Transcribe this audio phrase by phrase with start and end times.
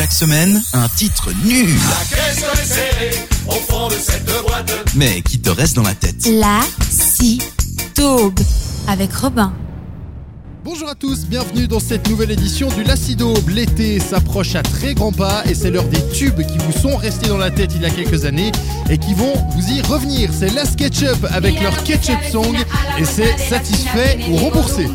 [0.00, 1.68] Chaque semaine, un titre nul.
[4.96, 6.26] Mais qui te reste dans la tête.
[6.26, 7.42] La si
[8.88, 9.52] avec Robin.
[10.64, 13.46] Bonjour à tous, bienvenue dans cette nouvelle édition du Lacidaube.
[13.50, 17.28] L'été s'approche à très grands pas et c'est l'heure des tubes qui vous sont restés
[17.28, 18.52] dans la tête il y a quelques années
[18.88, 20.30] et qui vont vous y revenir.
[20.32, 22.56] C'est la Ketchup avec leur Ketchup Song
[22.98, 24.86] et c'est satisfait ou remboursé.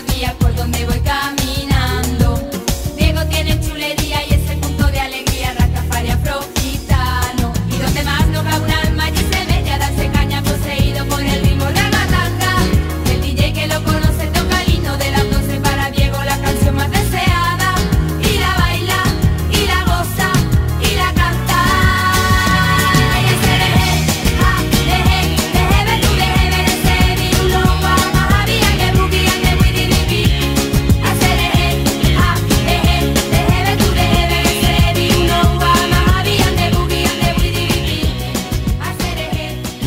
[0.00, 0.97] los días por donde voy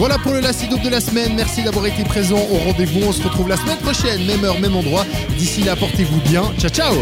[0.01, 1.35] Voilà pour le Lacido de la semaine.
[1.35, 3.01] Merci d'avoir été présent au rendez-vous.
[3.07, 5.05] On se retrouve la semaine prochaine, même heure, même endroit.
[5.37, 6.41] D'ici là, portez-vous bien.
[6.57, 6.95] Ciao, ciao.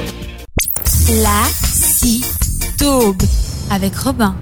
[1.23, 1.43] La
[3.73, 4.35] avec Robin.